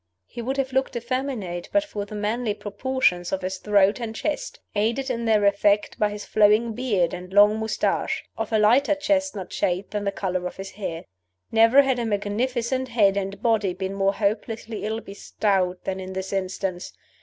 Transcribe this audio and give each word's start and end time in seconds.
He 0.25 0.41
would 0.41 0.57
have 0.57 0.73
looked 0.73 0.95
effeminate 0.95 1.69
but 1.71 1.83
for 1.83 2.05
the 2.05 2.15
manly 2.15 2.55
proportions 2.55 3.31
of 3.31 3.43
his 3.43 3.59
throat 3.59 3.99
and 3.99 4.15
chest, 4.15 4.59
aided 4.73 5.11
in 5.11 5.25
their 5.25 5.45
effect 5.45 5.99
by 5.99 6.09
his 6.09 6.25
flowing 6.25 6.73
beard 6.73 7.13
and 7.13 7.31
long 7.31 7.59
mustache, 7.59 8.23
of 8.35 8.51
a 8.51 8.57
lighter 8.57 8.95
chestnut 8.95 9.53
shade 9.53 9.91
than 9.91 10.03
the 10.03 10.11
color 10.11 10.47
of 10.47 10.55
his 10.57 10.71
hair. 10.71 11.05
Never 11.51 11.83
had 11.83 11.99
a 11.99 12.05
magnificent 12.07 12.87
head 12.87 13.15
and 13.15 13.43
body 13.43 13.75
been 13.75 13.93
more 13.93 14.13
hopelessly 14.15 14.85
ill 14.85 15.01
bestowed 15.01 15.77
than 15.83 15.99
in 15.99 16.13
this 16.13 16.33
instance! 16.33 16.93